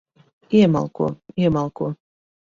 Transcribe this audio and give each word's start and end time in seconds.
Iemalko. 0.57 1.05
Iemalko. 1.41 1.85